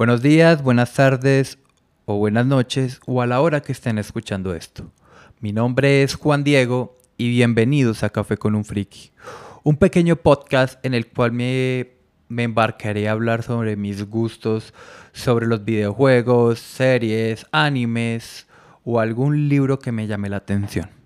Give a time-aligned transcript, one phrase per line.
[0.00, 1.58] Buenos días, buenas tardes
[2.06, 4.90] o buenas noches o a la hora que estén escuchando esto.
[5.40, 9.12] Mi nombre es Juan Diego y bienvenidos a Café con un Friki,
[9.62, 14.72] un pequeño podcast en el cual me, me embarcaré a hablar sobre mis gustos,
[15.12, 18.46] sobre los videojuegos, series, animes
[18.84, 20.99] o algún libro que me llame la atención.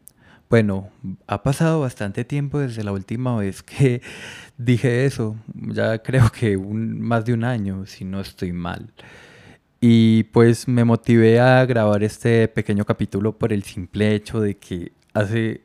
[0.50, 0.90] Bueno,
[1.26, 4.02] ha pasado bastante tiempo desde la última vez que
[4.58, 5.36] dije eso.
[5.54, 8.92] Ya creo que más de un año, si no estoy mal.
[9.80, 14.92] Y pues me motivé a grabar este pequeño capítulo por el simple hecho de que
[15.12, 15.62] hace,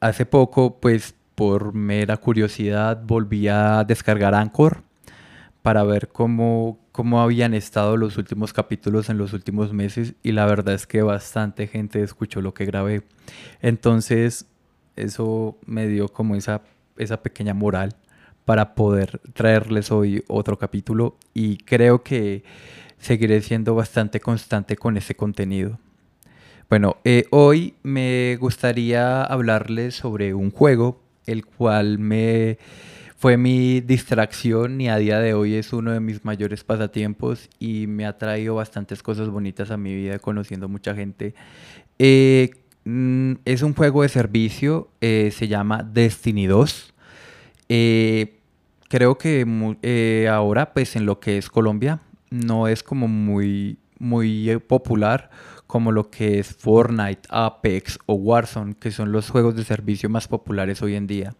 [0.00, 4.82] hace poco, pues por mera curiosidad, volví a descargar Anchor
[5.62, 10.46] para ver cómo, cómo habían estado los últimos capítulos en los últimos meses y la
[10.46, 13.02] verdad es que bastante gente escuchó lo que grabé.
[13.60, 14.46] Entonces
[14.94, 16.62] eso me dio como esa,
[16.96, 17.96] esa pequeña moral
[18.44, 22.44] para poder traerles hoy otro capítulo y creo que
[22.98, 25.80] seguiré siendo bastante constante con ese contenido.
[26.70, 32.56] Bueno, eh, hoy me gustaría hablarles sobre un juego el cual me
[33.24, 37.86] fue mi distracción y a día de hoy es uno de mis mayores pasatiempos y
[37.86, 41.34] me ha traído bastantes cosas bonitas a mi vida conociendo mucha gente.
[41.98, 42.50] Eh,
[42.84, 46.92] mm, es un juego de servicio, eh, se llama Destiny 2.
[47.70, 48.40] Eh,
[48.90, 55.30] creo que ahora, pues en lo que es Colombia, no es como muy, muy popular
[55.74, 60.28] como lo que es Fortnite, Apex o Warzone, que son los juegos de servicio más
[60.28, 61.34] populares hoy en día.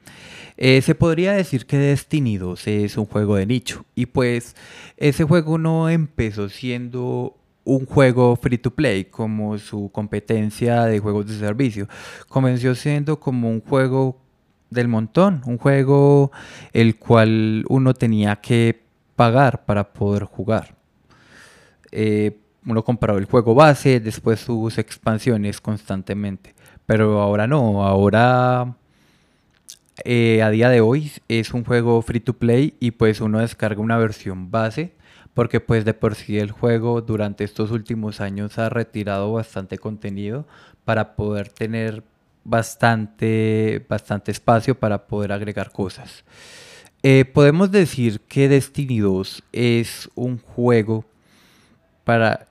[0.57, 4.57] Eh, se podría decir que Destiny 2 es un juego de nicho y pues
[4.97, 11.29] ese juego no empezó siendo un juego free to play como su competencia de juegos
[11.29, 11.87] de servicio.
[12.29, 14.21] Comenzó siendo como un juego
[14.69, 16.33] del montón, un juego
[16.73, 18.83] el cual uno tenía que
[19.15, 20.75] pagar para poder jugar.
[21.93, 26.55] Eh, uno compraba el juego base, después sus expansiones constantemente.
[26.87, 28.77] Pero ahora no, ahora
[30.05, 33.81] eh, a día de hoy es un juego free to play y pues uno descarga
[33.81, 34.93] una versión base
[35.35, 40.47] porque pues de por sí el juego durante estos últimos años ha retirado bastante contenido
[40.85, 42.05] para poder tener
[42.45, 46.25] bastante, bastante espacio para poder agregar cosas.
[47.03, 51.05] Eh, podemos decir que Destiny 2 es un juego
[52.05, 52.47] para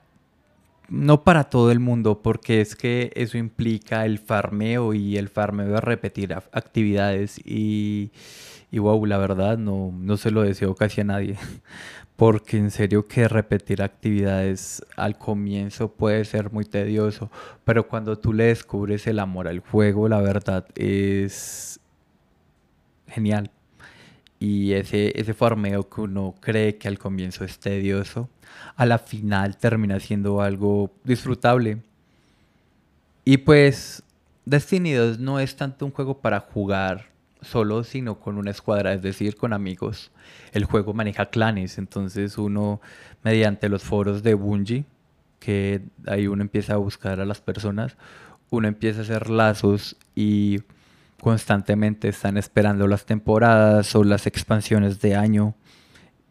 [0.94, 5.68] no para todo el mundo, porque es que eso implica el farmeo y el farmeo
[5.68, 8.12] de repetir actividades y,
[8.70, 11.36] y wow, la verdad no, no se lo deseo casi a nadie,
[12.16, 17.30] porque en serio que repetir actividades al comienzo puede ser muy tedioso,
[17.64, 21.80] pero cuando tú le descubres el amor al juego, la verdad es
[23.08, 23.50] genial.
[24.38, 28.28] Y ese, ese farmeo que uno cree que al comienzo es tedioso,
[28.76, 31.78] a la final termina siendo algo disfrutable.
[33.24, 34.02] Y pues
[34.44, 37.06] Destiny 2 no es tanto un juego para jugar
[37.40, 40.10] solo, sino con una escuadra, es decir, con amigos.
[40.52, 42.80] El juego maneja clanes, entonces uno,
[43.22, 44.84] mediante los foros de Bungie,
[45.38, 47.96] que ahí uno empieza a buscar a las personas,
[48.50, 50.60] uno empieza a hacer lazos y
[51.24, 55.54] constantemente están esperando las temporadas o las expansiones de año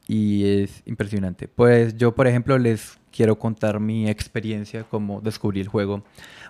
[0.08, 1.48] y es impresionante.
[1.48, 6.04] Pues yo, por ejemplo, les quiero contar mi experiencia como descubrí el juego.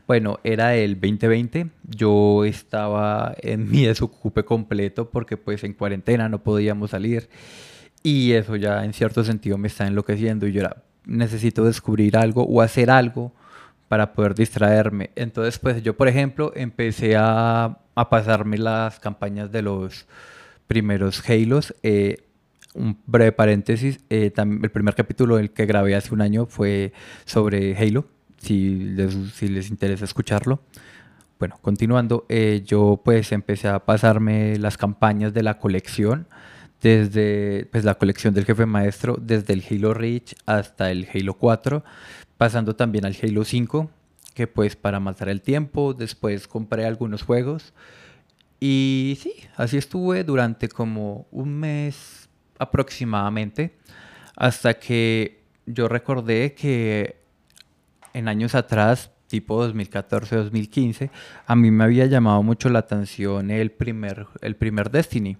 [0.08, 6.44] Bueno, era el 2020, yo estaba en mi desocupe completo porque pues en cuarentena no
[6.44, 7.30] podíamos salir
[8.04, 12.44] y eso ya en cierto sentido me está enloqueciendo y yo era, necesito descubrir algo
[12.44, 13.32] o hacer algo
[13.88, 15.12] para poder distraerme.
[15.16, 20.08] Entonces pues yo por ejemplo empecé a, a pasarme las campañas de los
[20.68, 21.76] primeros Halos.
[21.84, 22.18] Eh,
[22.74, 26.94] un breve paréntesis, eh, el primer capítulo el que grabé hace un año fue
[27.26, 28.06] sobre Halo,
[28.38, 30.62] si les, si les interesa escucharlo.
[31.40, 36.28] Bueno, continuando, eh, yo pues empecé a pasarme las campañas de la colección,
[36.82, 41.84] desde pues, la colección del jefe maestro, desde el Halo Reach hasta el Halo 4,
[42.38, 43.90] pasando también al Halo 5,
[44.34, 47.74] que pues para matar el tiempo, después compré algunos juegos.
[48.60, 53.76] Y sí, así estuve durante como un mes aproximadamente
[54.36, 57.18] hasta que yo recordé que
[58.14, 61.10] en años atrás, tipo 2014-2015,
[61.46, 65.38] a mí me había llamado mucho la atención el primer, el primer Destiny.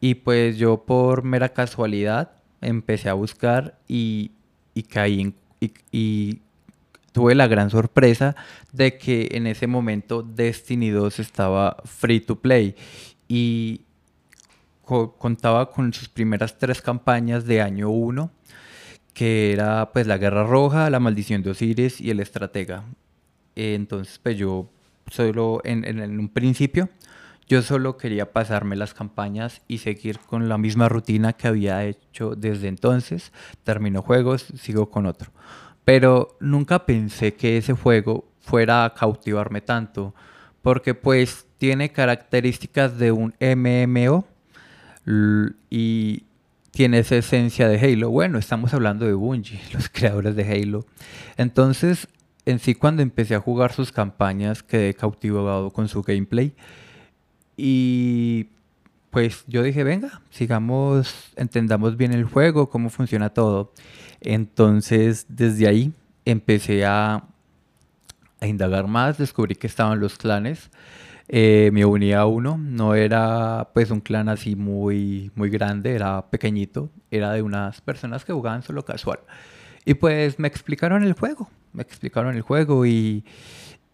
[0.00, 4.32] Y pues yo por mera casualidad empecé a buscar y,
[4.74, 6.42] y caí en, y, y
[7.16, 8.36] tuve la gran sorpresa
[8.72, 12.74] de que en ese momento Destiny 2 estaba free to play.
[13.26, 13.80] Y,
[14.84, 18.30] contaba con sus primeras tres campañas de año 1,
[19.14, 22.84] que era pues la Guerra Roja, la Maldición de Osiris y el Estratega.
[23.54, 24.68] entonces pues yo
[25.10, 26.90] solo en, en, un principio
[27.48, 32.34] yo solo quería pasarme las campañas y seguir con la misma rutina que había hecho
[32.36, 33.32] desde entonces.
[33.64, 35.30] Termino juegos, sigo con otro.
[35.86, 40.16] Pero nunca pensé que ese juego fuera a cautivarme tanto,
[40.62, 44.26] porque pues tiene características de un MMO
[45.70, 46.24] y
[46.72, 48.10] tiene esa esencia de Halo.
[48.10, 50.86] Bueno, estamos hablando de Bungie, los creadores de Halo.
[51.36, 52.08] Entonces,
[52.46, 56.52] en sí cuando empecé a jugar sus campañas quedé cautivado con su gameplay
[57.56, 58.48] y
[59.10, 63.72] pues yo dije, venga, sigamos, entendamos bien el juego, cómo funciona todo.
[64.20, 65.92] Entonces, desde ahí
[66.24, 67.24] empecé a,
[68.42, 70.70] indagar más, descubrí que estaban los clanes.
[71.28, 76.30] Eh, me unía a uno, no era pues un clan así muy, muy grande, era
[76.30, 79.18] pequeñito, era de unas personas que jugaban solo casual.
[79.84, 83.24] Y pues me explicaron el juego, me explicaron el juego y,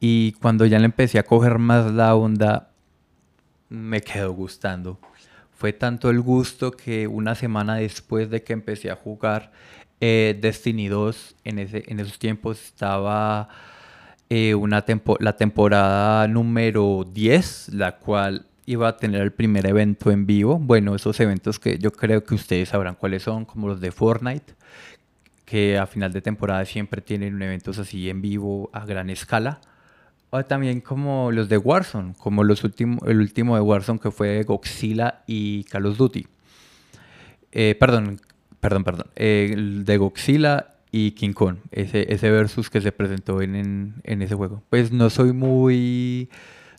[0.01, 2.73] y cuando ya le empecé a coger más la onda,
[3.69, 4.99] me quedó gustando.
[5.53, 9.53] Fue tanto el gusto que una semana después de que empecé a jugar
[10.05, 13.49] eh, Destiny 2, en, ese, en esos tiempos estaba
[14.29, 14.85] eh, una
[15.21, 20.59] la temporada número 10, la cual iba a tener el primer evento en vivo.
[20.59, 24.55] Bueno, esos eventos que yo creo que ustedes sabrán cuáles son, como los de Fortnite,
[25.45, 29.61] que a final de temporada siempre tienen eventos así en vivo a gran escala.
[30.31, 34.43] O también como los de Warzone, como los últimos, el último de Warzone que fue
[34.43, 36.27] Godzilla y Call of Duty.
[37.53, 38.19] Eh, perdón,
[38.63, 39.07] perdón, perdón.
[39.17, 44.37] el de Godzilla y King Kong, ese, ese versus que se presentó en, en, ese
[44.37, 44.63] juego.
[44.71, 46.31] Pues no soy muy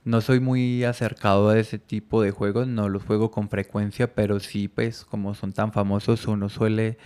[0.05, 4.39] no soy muy acercado a ese tipo de juegos, no los juego con frecuencia, pero
[4.39, 6.97] sí, pues como son tan famosos, uno suele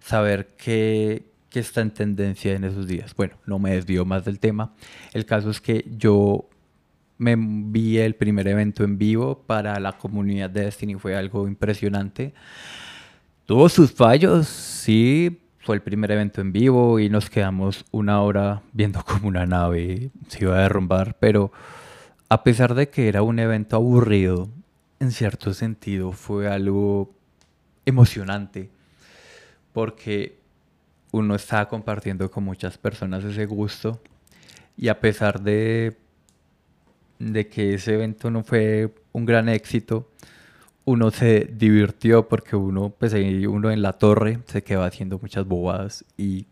[0.00, 3.14] saber que, que está en tendencia en esos días.
[3.16, 4.74] Bueno, no me desvío más del tema.
[5.14, 6.46] El caso es que yo
[7.16, 12.34] me vi el primer evento en vivo para la comunidad de Destiny, fue algo impresionante.
[13.46, 18.62] Tuvo sus fallos, sí, fue el primer evento en vivo y nos quedamos una hora
[18.72, 21.52] viendo como una nave se iba a derrumbar, pero
[22.28, 24.48] a pesar de que era un evento aburrido,
[24.98, 27.14] en cierto sentido fue algo
[27.84, 28.68] emocionante,
[29.72, 30.40] porque
[31.12, 34.00] uno estaba compartiendo con muchas personas ese gusto
[34.76, 35.96] y a pesar de,
[37.20, 40.10] de que ese evento no fue un gran éxito,
[40.86, 46.04] uno se divirtió porque uno, pues uno en la torre se quedó haciendo muchas bobadas
[46.16, 46.46] y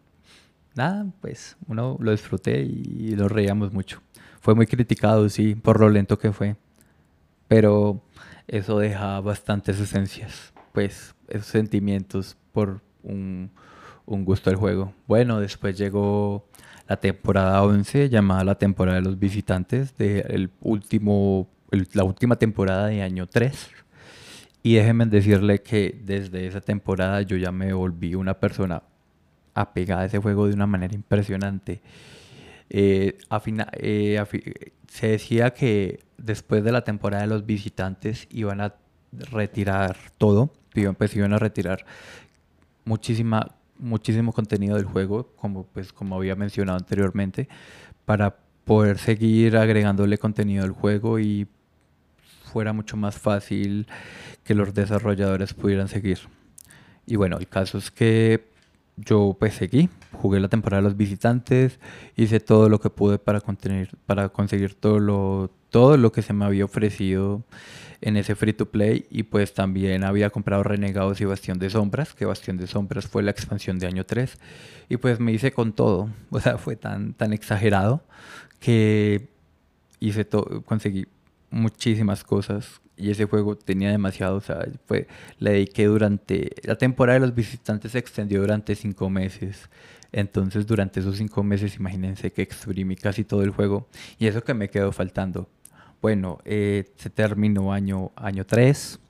[0.74, 4.02] nada, pues uno lo disfruté y lo reíamos mucho.
[4.40, 6.56] Fue muy criticado, sí, por lo lento que fue,
[7.46, 8.02] pero
[8.48, 13.50] eso deja bastantes esencias, pues esos sentimientos por un
[14.04, 14.92] gusto el juego.
[15.06, 16.44] Bueno, después llegó
[16.88, 21.48] la temporada 11 llamada la temporada de los visitantes, de último,
[21.92, 23.70] la última temporada de año 3.
[24.66, 28.82] Y déjenme decirle que desde esa temporada yo ya me volví una persona
[29.52, 31.82] apegada a ese juego de una manera impresionante.
[32.70, 33.18] Eh,
[33.76, 34.24] eh,
[34.88, 38.74] se decía que después de la temporada de los visitantes iban a
[39.12, 40.50] retirar todo,
[40.96, 41.84] pues iban a retirar
[42.86, 47.48] muchísima muchísimo contenido del juego, como, pues, como había mencionado anteriormente,
[48.06, 51.46] para poder seguir agregándole contenido al juego y
[52.54, 53.88] fuera mucho más fácil
[54.44, 56.20] que los desarrolladores pudieran seguir.
[57.04, 58.44] Y bueno, el caso es que
[58.96, 61.80] yo pues seguí, jugué la temporada de los visitantes,
[62.14, 63.42] hice todo lo que pude para,
[64.06, 67.42] para conseguir todo lo, todo lo que se me había ofrecido
[68.00, 69.06] en ese free to play.
[69.10, 73.24] Y pues también había comprado Renegados y Bastión de Sombras, que Bastión de Sombras fue
[73.24, 74.38] la expansión de año 3
[74.88, 78.04] y pues me hice con todo, o sea, fue tan, tan exagerado
[78.60, 79.26] que
[79.98, 81.06] hice todo, conseguí
[81.54, 85.06] muchísimas cosas y ese juego tenía demasiado, o sea, fue,
[85.38, 89.68] le dediqué durante, la temporada de los visitantes se extendió durante cinco meses,
[90.12, 94.54] entonces durante esos cinco meses imagínense que exprimí casi todo el juego y eso que
[94.54, 95.48] me quedó faltando,
[96.04, 99.00] bueno, eh, se terminó año, año 3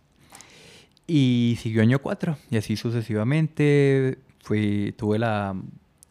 [1.08, 4.18] y siguió año 4 y así sucesivamente.
[4.44, 5.56] Fui, tuve la,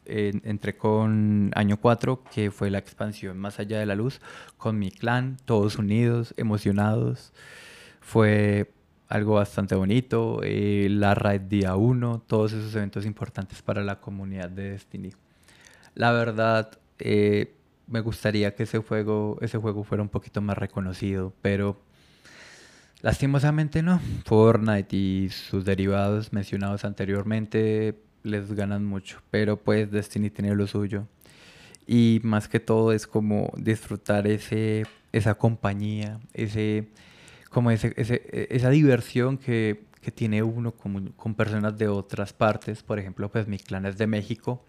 [0.06, 4.22] entré con año 4, que fue la expansión más allá de la luz,
[4.58, 7.34] con mi clan, todos unidos, emocionados.
[8.02, 8.72] Fue
[9.14, 10.42] algo bastante bonito.
[10.44, 15.12] Eh, la raid día 1, todos esos eventos importantes para la comunidad de Destiny.
[15.96, 17.54] La verdad, eh,
[17.88, 21.80] me gustaría que ese juego, ese juego fuera un poquito más reconocido, pero
[23.02, 24.02] lastimosamente no.
[24.26, 31.08] Fortnite y sus derivados mencionados anteriormente les ganan mucho, pero pues Destiny tiene lo suyo.
[31.86, 36.88] Y más que todo es como disfrutar ese, esa compañía, ese,
[37.50, 42.84] como ese, esa diversión que, que tiene uno con, con, personas de otras partes.
[42.84, 44.63] Por ejemplo, pues mi clan es de México.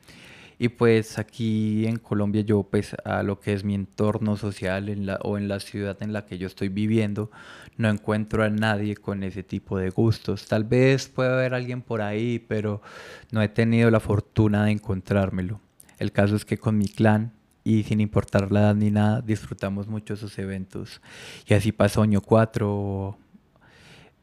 [0.64, 5.36] Y pues aquí en Colombia yo pues a lo que es mi entorno social o
[5.36, 7.30] en la ciudad en la que yo estoy viviendo
[7.76, 10.48] no encuentro a nadie con ese tipo de gustos.
[10.48, 12.80] Tal vez pueda haber alguien por ahí, pero
[13.30, 15.60] no he tenido la fortuna de encontrármelo.
[15.98, 19.86] El caso es que con mi clan y sin importar la edad ni nada, disfrutamos
[19.86, 21.02] mucho esos eventos.
[21.46, 23.18] Y así pasó año 4,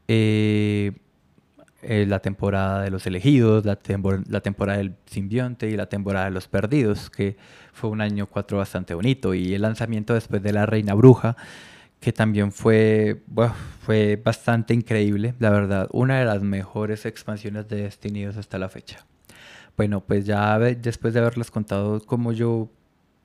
[0.08, 0.94] eh,
[1.84, 3.80] eh, la temporada de los elegidos, la,
[4.28, 7.38] la, temporada del simbionte y la temporada de los perdidos, que
[7.74, 9.34] fue un año 4 bastante bonito.
[9.34, 11.36] Y el lanzamiento después de la Reina Bruja,
[12.00, 13.24] que también fue,
[13.82, 19.06] fue bastante increíble, la verdad, una de las mejores expansiones de Destiny hasta la fecha.
[19.78, 22.70] Bueno, pues ya después de haberles contado cómo yo,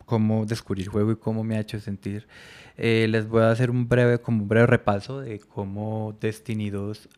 [0.04, 2.28] cómo descubrí el juego y cómo me ha hecho sentir,
[2.76, 7.08] eh, les voy a hacer un breve, como un breve repaso de cómo Destiny 2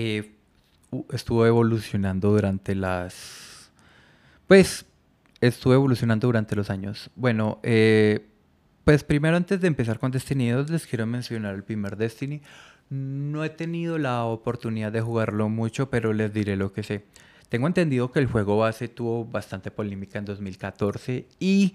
[0.00, 0.30] eh,
[1.12, 3.72] estuvo evolucionando durante las...
[4.46, 4.86] Pues
[5.40, 7.10] estuvo evolucionando durante los años.
[7.16, 8.28] Bueno, eh,
[8.84, 12.42] pues primero antes de empezar con Destiny 2 les quiero mencionar el primer Destiny.
[12.90, 17.04] No he tenido la oportunidad de jugarlo mucho, pero les diré lo que sé.
[17.48, 21.74] Tengo entendido que el juego base tuvo bastante polémica en 2014 y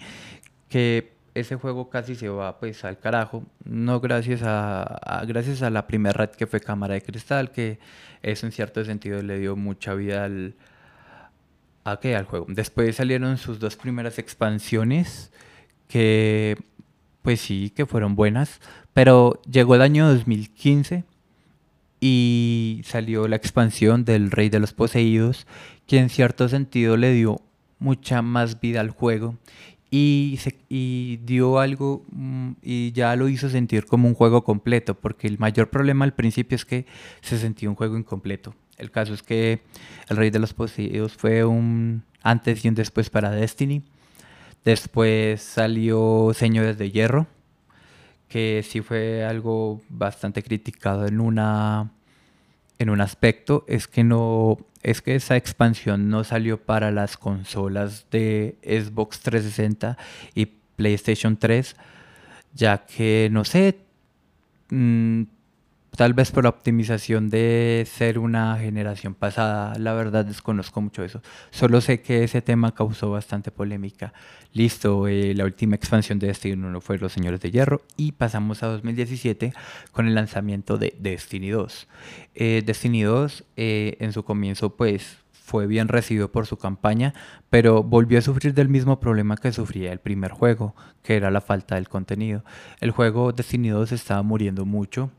[0.70, 5.88] que ese juego casi se va pues al carajo, no gracias a, gracias a la
[5.88, 7.80] primera red que fue Cámara de Cristal, que
[8.22, 10.56] eso en cierto sentido le dio mucha vida al
[11.86, 12.46] a al juego.
[12.48, 15.32] Después salieron sus dos primeras expansiones
[15.88, 16.58] que
[17.22, 18.60] pues sí, que fueron buenas,
[18.94, 21.04] pero llegó el año 2015
[22.02, 25.48] y salió la expansión del Rey de los Poseídos,
[25.88, 27.42] que en cierto sentido le dio
[27.80, 29.38] mucha más vida al juego
[29.96, 30.56] y, se,
[31.24, 35.70] dio algo mm, y ya lo hizo sentir como un juego completo, porque el mayor
[35.70, 36.88] problema al principio es que
[37.22, 38.56] se sentía un juego incompleto.
[38.80, 39.62] El caso es que
[40.10, 43.84] el Rey de los Poseídos fue un antes y un después para Destiny.
[44.66, 47.28] Después salió Señores de Hierro,
[48.30, 51.92] que sí fue algo bastante criticado en una
[52.80, 58.06] en un aspecto es que no es que esa expansión no salió para las consolas
[58.12, 59.98] de Xbox 360
[60.36, 61.76] y PlayStation 3
[62.54, 63.80] ya que no sé
[64.70, 65.24] mm,
[65.96, 71.22] Tal vez por la optimización de ser una generación pasada, la verdad desconozco mucho eso.
[71.52, 74.12] Solo sé que ese tema causó bastante polémica.
[74.54, 78.64] Listo, eh, la última expansión de Destiny 1 fue Los Señores de Hierro y pasamos
[78.64, 79.54] a 2017
[79.92, 81.88] con el lanzamiento de Destiny 2.
[82.34, 87.14] Eh, Destiny 2 eh, en su comienzo pues fue bien recibido por su campaña,
[87.52, 91.42] pero volvió a sufrir del mismo problema que sufría el primer juego, que era la
[91.42, 92.44] falta del contenido.
[92.80, 95.12] El juego Destiny 2 estaba muriendo mucho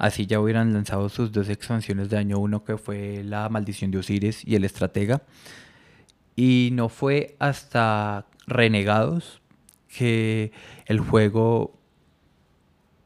[0.00, 3.98] Así ya hubieran lanzado sus dos expansiones de año 1 que fue La Maldición de
[3.98, 5.20] Osiris y El Estratega.
[6.34, 9.42] Y no fue hasta Renegados
[9.94, 10.52] que
[10.86, 11.78] el juego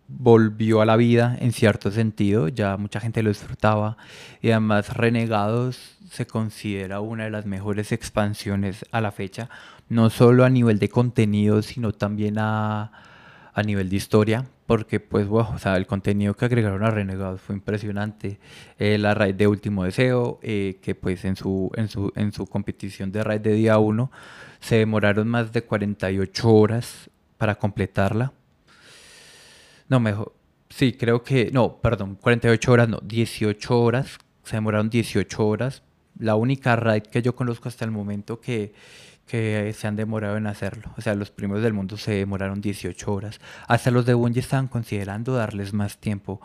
[0.06, 3.96] volvió a la vida en cierto sentido, ya mucha gente lo disfrutaba.
[4.40, 9.50] Y además Renegados se considera una de las mejores expansiones a la fecha,
[9.88, 12.92] no solo a nivel de contenido, sino también a,
[13.52, 17.40] a nivel de historia, porque pues wow, o sea, el contenido que agregaron a Renegados
[17.40, 18.38] fue impresionante.
[18.78, 22.47] Eh, la raid de Último Deseo, eh, que pues en su, en, su, en su
[22.47, 24.11] competición de raid de día 1
[24.61, 28.33] se demoraron más de 48 horas para completarla.
[29.88, 30.35] No, mejor,
[30.71, 35.83] sí, creo que, no, perdón, 48 horas, no, 18 horas, se demoraron 18 horas.
[36.18, 38.73] La única raid que yo conozco hasta el momento que
[39.26, 40.92] que se han demorado en hacerlo.
[40.96, 43.40] O sea, los primeros del mundo se demoraron 18 horas.
[43.66, 46.40] Hasta los de Bungie estaban considerando darles más tiempo.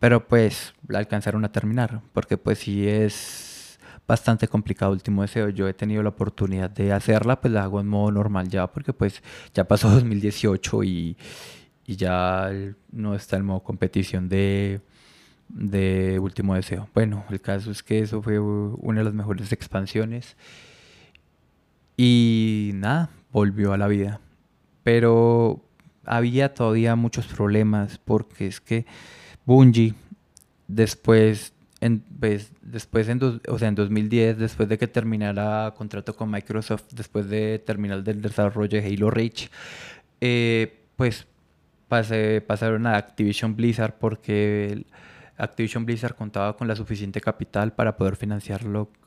[0.00, 2.00] Pero pues la alcanzaron a terminar.
[2.12, 5.48] Porque pues sí es bastante complicado último deseo.
[5.48, 8.66] Yo he tenido la oportunidad de hacerla, pues la hago en modo normal ya.
[8.66, 9.22] Porque pues
[9.54, 11.16] ya pasó 2018 y,
[11.86, 12.50] y ya
[12.90, 14.80] no está el modo competición de
[15.48, 16.88] de último deseo.
[16.94, 20.36] Bueno, el caso es que eso fue una de las mejores expansiones.
[21.96, 24.20] Y nada, volvió a la vida.
[24.82, 25.62] Pero
[26.04, 28.86] había todavía muchos problemas porque es que
[29.44, 29.94] Bungie,
[30.68, 36.30] después, en, pues, después en, o sea, en 2010, después de que terminara contrato con
[36.30, 39.50] Microsoft, después de terminar el desarrollo de Halo Reach,
[40.20, 41.26] eh, pues
[42.46, 44.84] pasaron a Activision Blizzard porque
[45.36, 48.64] Activision Blizzard contaba con la suficiente capital para poder financiar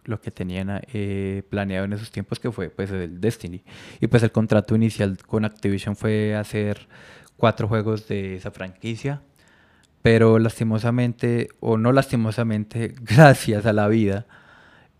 [0.07, 3.63] lo, que tenían eh, planeado en esos tiempos, que fue pues el Destiny.
[3.99, 6.87] Y pues el contrato inicial con Activision fue hacer
[7.37, 9.21] cuatro juegos de esa franquicia,
[10.01, 14.25] pero lastimosamente, o no lastimosamente, gracias a la vida,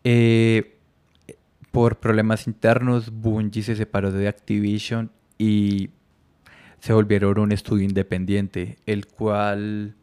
[0.04, 0.78] eh,
[1.72, 5.90] por problemas internos, Bungie se separó de Activision y
[6.80, 9.96] se volvieron un estudio independiente, el cual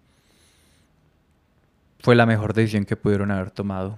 [2.00, 3.96] fue la mejor decisión que pudieron haber tomado.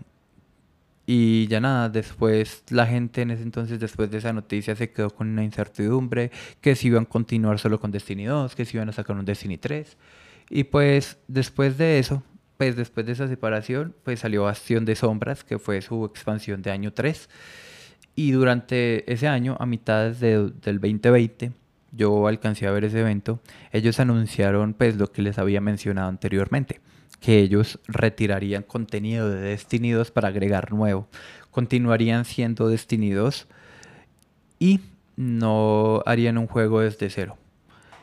[1.06, 5.10] Y ya nada, después la gente en ese entonces, después de esa noticia, se quedó
[5.10, 8.88] con una incertidumbre, que si iban a continuar solo con Destiny 2, que si iban
[8.88, 9.96] a sacar un Destiny 3.
[10.50, 12.24] Y pues después de eso,
[12.56, 16.72] pues después de esa separación, pues salió Bastión de Sombras, que fue su expansión de
[16.72, 17.28] año 3.
[18.16, 21.52] Y durante ese año, a mitad del 2020,
[21.92, 23.40] yo alcancé a ver ese evento,
[23.72, 26.80] ellos anunciaron pues lo que les había mencionado anteriormente,
[27.20, 31.08] que ellos retirarían contenido de Destiny 2 para agregar nuevo.
[31.50, 33.46] Continuarían siendo Destiny 2
[34.58, 34.80] y
[35.16, 37.36] no harían un juego desde cero.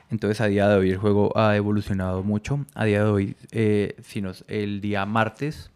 [0.10, 2.66] Entonces a día de hoy el juego ha evolucionado mucho.
[2.76, 3.96] A día de hoy, eh,
[4.48, 5.72] el día martes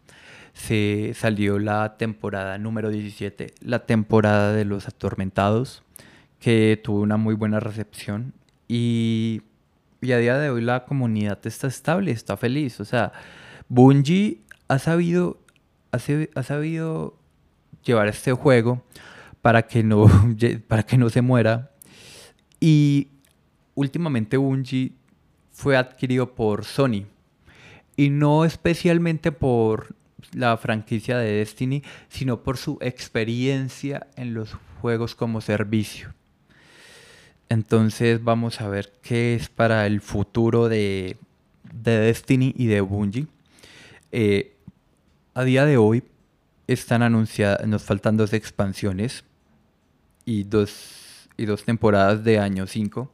[0.52, 5.82] se salió la temporada número 17, la temporada de los atormentados,
[6.40, 8.32] que tuvo una muy buena recepción
[8.68, 9.42] y,
[10.00, 12.80] y, a día de hoy la comunidad está estable, está feliz.
[12.80, 13.12] O sea,
[13.68, 15.38] Bungie ha sabido,
[15.92, 17.16] ha, sabido
[17.84, 18.84] llevar este juego
[19.42, 20.06] para que, no,
[20.68, 21.70] para que no se muera
[22.60, 23.08] y
[23.74, 24.92] últimamente Bungie
[25.52, 27.06] fue adquirido por Sony
[27.96, 29.94] y no especialmente por
[30.32, 36.14] la franquicia de Destiny, sino por su experiencia en los juegos como servicio.
[37.48, 41.16] Entonces vamos a ver qué es para el futuro de,
[41.72, 43.26] Destiny y de Bungie.
[44.12, 44.54] Eh,
[45.34, 46.02] a día de hoy
[46.66, 49.24] están anunciadas, nos faltan dos expansiones
[50.24, 53.10] y dos, y dos temporadas de año 5,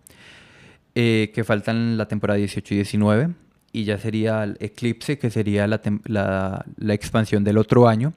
[0.97, 3.35] eh, que faltan la temporada 18 y 19
[3.75, 8.15] y ya sería el Eclipse, que sería la, la, expansión del otro año.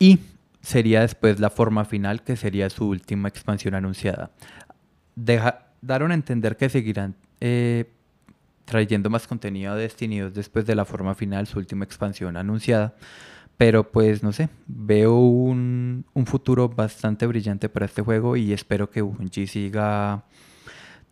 [0.00, 0.18] Y
[0.60, 4.32] sería después la forma final, que sería su última expansión anunciada.
[5.20, 7.90] Deja, daron a entender que seguirán eh,
[8.64, 12.94] trayendo más contenido de Destiny después de la forma final, su última expansión anunciada.
[13.56, 18.88] Pero pues no sé, veo un, un futuro bastante brillante para este juego y espero
[18.88, 20.22] que Bungie siga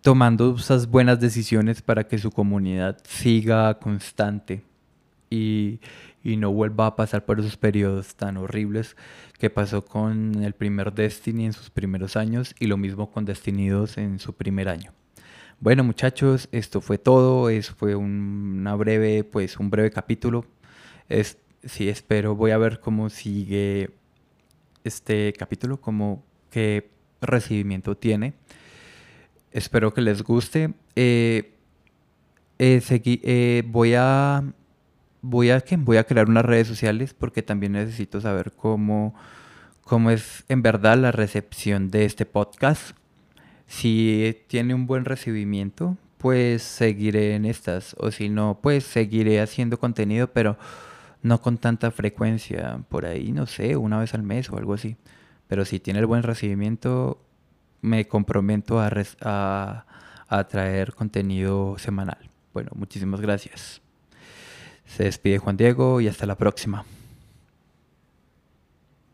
[0.03, 4.63] tomando esas buenas decisiones para que su comunidad siga constante
[5.37, 8.97] y, no vuelva a pasar por esos periodos tan horribles
[9.39, 13.69] que pasó con el primer Destiny en sus primeros años y lo mismo con Destiny
[13.69, 14.93] 2 en su primer año.
[15.61, 20.47] Bueno muchachos, esto fue todo, es, fue una breve, pues un breve capítulo.
[21.09, 23.91] Es, sí, espero, voy a ver cómo sigue
[24.83, 28.35] este capítulo, como qué recibimiento tiene.
[29.53, 30.75] Espero que les guste.
[30.97, 31.53] Eh,
[32.59, 34.43] eh, eh, voy a
[35.29, 39.15] voy a voy a crear unas redes sociales porque también necesito saber cómo
[39.83, 42.97] cómo es en verdad la recepción de este podcast.
[43.67, 49.79] Si tiene un buen recibimiento, pues seguiré en estas o si no, pues seguiré haciendo
[49.79, 50.57] contenido, pero
[51.23, 54.97] no con tanta frecuencia, por ahí, no sé, una vez al mes o algo así.
[55.49, 57.21] Pero si tiene el buen recibimiento,
[57.81, 59.87] me comprometo a,
[60.29, 62.31] a, traer contenido semanal.
[62.53, 63.86] Bueno, muchísimas gracias.
[64.87, 66.85] Se despide Juan Diego y hasta la próxima.